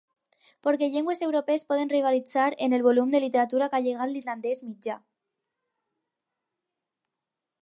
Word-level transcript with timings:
Poques 0.67 0.93
llengües 0.93 1.19
europees 1.25 1.65
poden 1.73 1.91
rivalitzar 1.91 2.47
en 2.67 2.75
el 2.79 2.85
volum 2.87 3.13
de 3.17 3.21
literatura 3.25 3.69
que 3.75 3.81
ha 3.81 3.85
llegat 3.89 4.15
l'irlandès 4.15 4.65
mitjà. 4.71 4.99